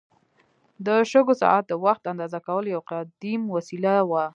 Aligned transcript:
د 0.85 0.87
شګو 1.11 1.33
ساعت 1.41 1.63
د 1.67 1.73
وخت 1.85 2.03
اندازه 2.13 2.39
کولو 2.47 2.67
یو 2.75 2.81
قدیم 2.91 3.41
وسیله 3.55 3.93
وه. 4.09 4.23